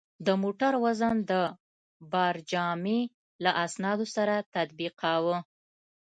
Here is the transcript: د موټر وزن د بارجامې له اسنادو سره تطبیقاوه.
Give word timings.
د 0.25 0.29
موټر 0.43 0.73
وزن 0.83 1.15
د 1.31 1.33
بارجامې 2.11 2.99
له 3.43 3.51
اسنادو 3.65 4.05
سره 4.15 4.35
تطبیقاوه. 4.55 5.37